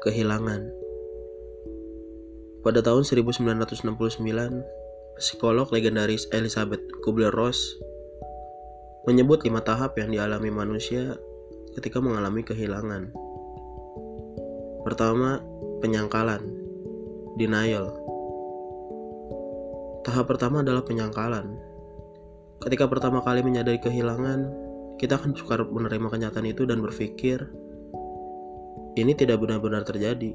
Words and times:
Kehilangan 0.00 0.72
Pada 2.64 2.80
tahun 2.80 3.04
1969, 3.04 3.84
psikolog 5.20 5.68
legendaris 5.68 6.24
Elizabeth 6.32 6.80
Kubler-Ross 7.04 7.76
menyebut 9.04 9.44
lima 9.44 9.60
tahap 9.60 10.00
yang 10.00 10.08
dialami 10.08 10.48
manusia 10.48 11.20
ketika 11.76 12.00
mengalami 12.00 12.40
kehilangan. 12.40 13.12
Pertama, 14.88 15.44
penyangkalan, 15.84 16.48
denial. 17.36 17.92
Tahap 20.08 20.32
pertama 20.32 20.64
adalah 20.64 20.80
penyangkalan. 20.80 21.60
Ketika 22.64 22.88
pertama 22.88 23.20
kali 23.20 23.44
menyadari 23.44 23.76
kehilangan, 23.76 24.48
kita 24.96 25.20
akan 25.20 25.36
suka 25.36 25.60
menerima 25.60 26.08
kenyataan 26.08 26.48
itu 26.48 26.64
dan 26.64 26.80
berpikir, 26.80 27.44
ini 28.98 29.14
tidak 29.14 29.38
benar-benar 29.38 29.86
terjadi. 29.86 30.34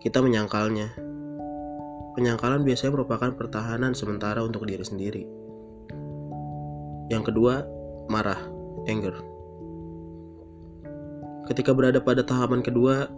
Kita 0.00 0.20
menyangkalnya. 0.20 0.92
Penyangkalan 2.12 2.66
biasanya 2.66 2.92
merupakan 2.92 3.32
pertahanan 3.32 3.96
sementara 3.96 4.44
untuk 4.44 4.68
diri 4.68 4.84
sendiri. 4.84 5.24
Yang 7.08 7.32
kedua, 7.32 7.64
marah, 8.12 8.40
anger. 8.84 9.16
Ketika 11.48 11.72
berada 11.72 11.98
pada 11.98 12.20
tahapan 12.20 12.60
kedua, 12.60 13.08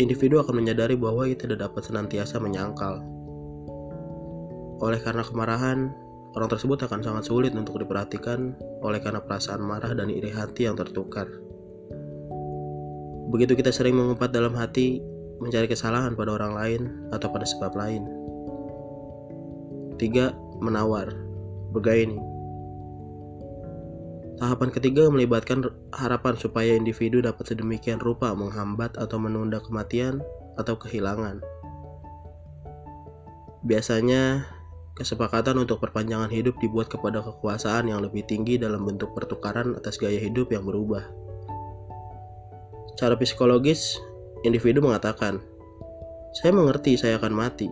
individu 0.00 0.40
akan 0.40 0.64
menyadari 0.64 0.96
bahwa 0.96 1.28
ia 1.28 1.36
tidak 1.36 1.62
dapat 1.62 1.84
senantiasa 1.84 2.40
menyangkal. 2.40 3.04
Oleh 4.78 5.02
karena 5.02 5.26
kemarahan, 5.26 5.90
orang 6.38 6.48
tersebut 6.48 6.78
akan 6.86 7.02
sangat 7.02 7.26
sulit 7.26 7.52
untuk 7.52 7.82
diperhatikan 7.82 8.54
oleh 8.80 9.02
karena 9.02 9.20
perasaan 9.20 9.60
marah 9.60 9.92
dan 9.92 10.08
iri 10.08 10.30
hati 10.30 10.70
yang 10.70 10.78
tertukar. 10.78 11.47
Begitu 13.28 13.60
kita 13.60 13.68
sering 13.68 13.96
mengumpat 13.96 14.32
dalam 14.32 14.56
hati, 14.56 15.04
mencari 15.38 15.68
kesalahan 15.68 16.16
pada 16.16 16.34
orang 16.34 16.52
lain 16.56 16.82
atau 17.12 17.28
pada 17.28 17.44
sebab 17.44 17.76
lain. 17.76 18.08
Tiga, 20.00 20.32
menawar, 20.62 21.12
bergaining. 21.76 22.22
Tahapan 24.38 24.70
ketiga 24.70 25.10
melibatkan 25.10 25.66
harapan 25.90 26.38
supaya 26.38 26.78
individu 26.78 27.18
dapat 27.18 27.50
sedemikian 27.50 27.98
rupa 27.98 28.30
menghambat 28.38 28.94
atau 28.94 29.18
menunda 29.18 29.58
kematian 29.58 30.22
atau 30.54 30.78
kehilangan. 30.78 31.42
Biasanya, 33.66 34.46
kesepakatan 34.94 35.58
untuk 35.58 35.82
perpanjangan 35.82 36.30
hidup 36.30 36.54
dibuat 36.62 36.86
kepada 36.86 37.18
kekuasaan 37.18 37.90
yang 37.90 37.98
lebih 37.98 38.22
tinggi 38.30 38.56
dalam 38.62 38.86
bentuk 38.86 39.10
pertukaran 39.18 39.74
atas 39.74 39.98
gaya 39.98 40.22
hidup 40.22 40.54
yang 40.54 40.62
berubah. 40.62 41.27
Secara 42.98 43.14
psikologis, 43.14 44.02
individu 44.42 44.82
mengatakan, 44.82 45.38
"Saya 46.34 46.50
mengerti 46.50 46.98
saya 46.98 47.14
akan 47.22 47.30
mati, 47.30 47.70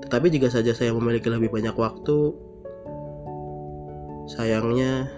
tetapi 0.00 0.32
jika 0.32 0.48
saja 0.48 0.72
saya 0.72 0.96
memiliki 0.96 1.28
lebih 1.28 1.52
banyak 1.52 1.76
waktu, 1.76 2.32
sayangnya 4.24 5.12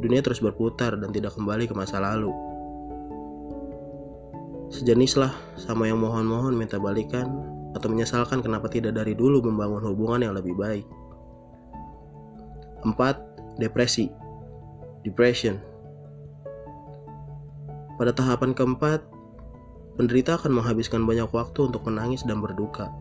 dunia 0.00 0.24
terus 0.24 0.40
berputar 0.40 0.96
dan 0.96 1.12
tidak 1.12 1.36
kembali 1.36 1.68
ke 1.68 1.76
masa 1.76 2.00
lalu." 2.00 2.32
Sejenislah 4.72 5.36
sama 5.60 5.92
yang 5.92 6.00
mohon-mohon 6.00 6.56
minta 6.56 6.80
balikan 6.80 7.28
atau 7.76 7.92
menyesalkan 7.92 8.40
kenapa 8.40 8.72
tidak 8.72 8.96
dari 8.96 9.12
dulu 9.12 9.44
membangun 9.44 9.84
hubungan 9.84 10.32
yang 10.32 10.32
lebih 10.32 10.56
baik. 10.56 10.88
4. 12.88 13.20
Depresi 13.60 14.08
Depression 15.04 15.75
pada 17.96 18.12
tahapan 18.12 18.52
keempat, 18.52 19.00
penderita 19.96 20.36
akan 20.36 20.60
menghabiskan 20.60 21.02
banyak 21.08 21.28
waktu 21.32 21.72
untuk 21.72 21.88
menangis 21.88 22.22
dan 22.28 22.44
berduka. 22.44 22.92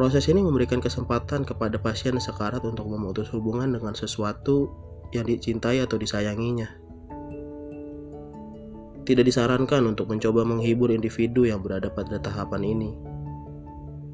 Proses 0.00 0.32
ini 0.32 0.40
memberikan 0.40 0.80
kesempatan 0.80 1.44
kepada 1.44 1.76
pasien 1.76 2.16
sekarat 2.16 2.64
untuk 2.64 2.88
memutus 2.88 3.28
hubungan 3.36 3.68
dengan 3.68 3.92
sesuatu 3.92 4.72
yang 5.12 5.28
dicintai 5.28 5.84
atau 5.84 6.00
disayanginya. 6.00 6.72
Tidak 9.04 9.20
disarankan 9.20 9.92
untuk 9.92 10.08
mencoba 10.08 10.40
menghibur 10.46 10.88
individu 10.88 11.44
yang 11.44 11.60
berada 11.60 11.92
pada 11.92 12.16
tahapan 12.16 12.64
ini. 12.64 12.90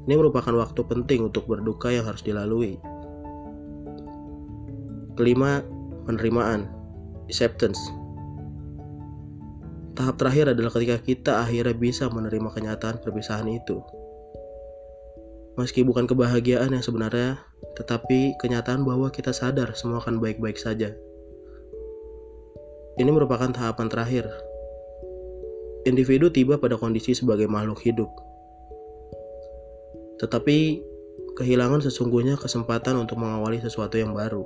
Ini 0.07 0.15
merupakan 0.15 0.51
waktu 0.55 0.81
penting 0.83 1.31
untuk 1.31 1.47
berduka 1.47 1.87
yang 1.87 2.03
harus 2.03 2.23
dilalui. 2.23 2.79
Kelima, 5.15 5.63
penerimaan, 6.03 6.67
acceptance. 7.31 7.79
Tahap 9.97 10.13
terakhir 10.21 10.53
adalah 10.53 10.69
ketika 10.69 11.01
kita 11.01 11.31
akhirnya 11.41 11.73
bisa 11.73 12.05
menerima 12.05 12.53
kenyataan 12.53 13.01
perpisahan 13.01 13.49
itu. 13.49 13.81
Meski 15.57 15.81
bukan 15.81 16.05
kebahagiaan 16.05 16.69
yang 16.69 16.85
sebenarnya, 16.85 17.41
tetapi 17.73 18.37
kenyataan 18.37 18.85
bahwa 18.85 19.09
kita 19.09 19.33
sadar 19.33 19.73
semua 19.73 19.97
akan 19.97 20.21
baik-baik 20.21 20.61
saja. 20.61 20.93
Ini 23.01 23.09
merupakan 23.09 23.49
tahapan 23.49 23.89
terakhir. 23.89 24.29
Individu 25.89 26.29
tiba 26.29 26.61
pada 26.61 26.77
kondisi 26.77 27.17
sebagai 27.17 27.49
makhluk 27.49 27.81
hidup. 27.81 28.09
Tetapi 30.21 30.57
kehilangan 31.41 31.81
sesungguhnya 31.81 32.37
kesempatan 32.37 33.01
untuk 33.01 33.17
mengawali 33.17 33.57
sesuatu 33.65 33.97
yang 33.97 34.13
baru, 34.13 34.45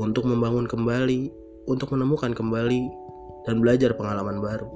untuk 0.00 0.24
membangun 0.24 0.64
kembali, 0.64 1.28
untuk 1.68 1.92
menemukan 1.92 2.32
kembali 2.32 3.07
dan 3.44 3.62
belajar 3.62 3.94
pengalaman 3.94 4.42
baru. 4.42 4.68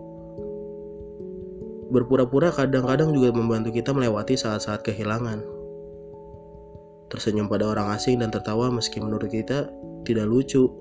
Berpura-pura 1.92 2.48
kadang-kadang 2.48 3.12
juga 3.12 3.36
membantu 3.36 3.68
kita 3.76 3.92
melewati 3.92 4.32
saat-saat 4.32 4.80
kehilangan. 4.80 5.44
Tersenyum 7.12 7.52
pada 7.52 7.68
orang 7.68 7.92
asing 7.92 8.24
dan 8.24 8.32
tertawa 8.32 8.72
meski 8.72 8.96
menurut 8.96 9.28
kita 9.28 9.68
tidak 10.08 10.24
lucu, 10.24 10.72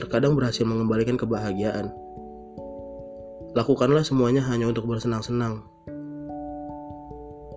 terkadang 0.00 0.32
berhasil 0.32 0.64
mengembalikan 0.64 1.20
kebahagiaan. 1.20 1.92
Lakukanlah 3.52 4.00
semuanya 4.00 4.40
hanya 4.48 4.72
untuk 4.72 4.88
bersenang-senang. 4.88 5.60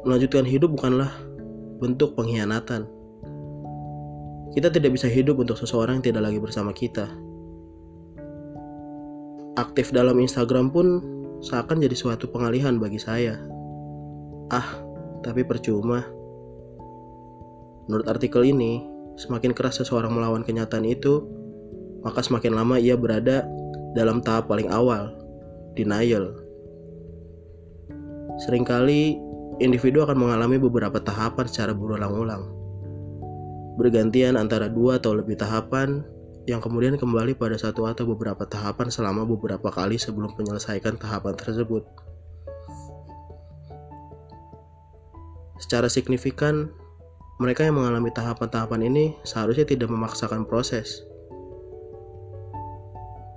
Melanjutkan 0.04 0.44
hidup 0.44 0.76
bukanlah 0.76 1.12
bentuk 1.80 2.20
pengkhianatan. 2.20 2.84
Kita 4.52 4.68
tidak 4.68 5.00
bisa 5.00 5.08
hidup 5.08 5.40
untuk 5.40 5.56
seseorang 5.56 6.04
yang 6.04 6.06
tidak 6.12 6.28
lagi 6.28 6.40
bersama 6.44 6.76
kita 6.76 7.08
aktif 9.60 9.92
dalam 9.92 10.16
Instagram 10.18 10.72
pun 10.72 11.04
seakan 11.44 11.84
jadi 11.84 11.96
suatu 11.96 12.32
pengalihan 12.32 12.80
bagi 12.80 13.00
saya. 13.00 13.40
Ah, 14.50 14.80
tapi 15.22 15.44
percuma. 15.44 16.04
Menurut 17.92 18.08
artikel 18.08 18.46
ini, 18.48 18.86
semakin 19.20 19.52
keras 19.52 19.82
seseorang 19.82 20.16
melawan 20.16 20.46
kenyataan 20.46 20.86
itu, 20.88 21.26
maka 22.06 22.24
semakin 22.24 22.56
lama 22.56 22.80
ia 22.80 22.96
berada 22.96 23.44
dalam 23.98 24.24
tahap 24.24 24.48
paling 24.48 24.70
awal, 24.72 25.12
denial. 25.76 26.32
Seringkali, 28.48 29.20
individu 29.60 30.06
akan 30.06 30.16
mengalami 30.16 30.56
beberapa 30.56 31.02
tahapan 31.04 31.46
secara 31.50 31.76
berulang-ulang. 31.76 32.48
Bergantian 33.76 34.40
antara 34.40 34.72
dua 34.72 35.00
atau 35.00 35.16
lebih 35.16 35.40
tahapan 35.40 36.04
yang 36.48 36.64
kemudian 36.64 36.96
kembali 36.96 37.36
pada 37.36 37.60
satu 37.60 37.90
atau 37.90 38.08
beberapa 38.08 38.48
tahapan 38.48 38.88
selama 38.88 39.28
beberapa 39.28 39.68
kali 39.74 40.00
sebelum 40.00 40.38
menyelesaikan 40.40 40.96
tahapan 40.96 41.36
tersebut. 41.36 41.84
Secara 45.60 45.92
signifikan, 45.92 46.72
mereka 47.44 47.68
yang 47.68 47.76
mengalami 47.76 48.12
tahapan-tahapan 48.16 48.88
ini 48.88 49.06
seharusnya 49.28 49.68
tidak 49.68 49.92
memaksakan 49.92 50.48
proses. 50.48 51.04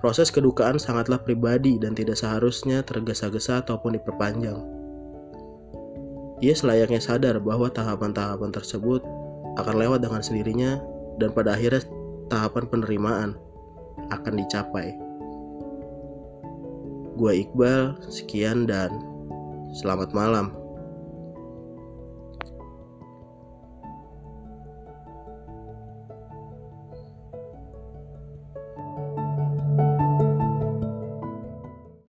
Proses 0.03 0.35
kedukaan 0.35 0.83
sangatlah 0.83 1.23
pribadi 1.23 1.79
dan 1.79 1.95
tidak 1.95 2.19
seharusnya 2.19 2.83
tergesa-gesa 2.83 3.63
ataupun 3.63 3.95
diperpanjang. 3.99 4.59
Ia 6.43 6.55
selayaknya 6.59 6.99
sadar 6.99 7.39
bahwa 7.39 7.71
tahapan-tahapan 7.71 8.51
tersebut 8.51 9.07
akan 9.63 9.75
lewat 9.79 10.03
dengan 10.03 10.19
sendirinya 10.19 10.83
dan 11.23 11.31
pada 11.31 11.55
akhirnya 11.55 11.87
tahapan 12.33 12.65
penerimaan 12.73 13.31
akan 14.09 14.41
dicapai. 14.41 14.97
Gua 17.21 17.37
Iqbal, 17.37 18.01
sekian 18.09 18.65
dan 18.65 18.89
selamat 19.77 20.17
malam. 20.17 20.62